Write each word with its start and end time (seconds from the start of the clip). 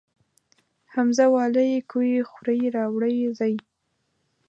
همزه 0.93 1.25
واله 1.33 1.63
ئ 1.73 1.77
کوئ 1.91 2.11
خورئ 2.29 2.61
راوړئ 2.75 3.17
ځئ 3.39 3.55